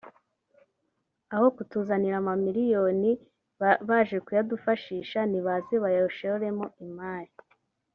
[1.33, 3.11] aho kutuzanira amamiliyoni
[3.87, 7.33] baje kuyadufashisha nibaze bayashoremo imari”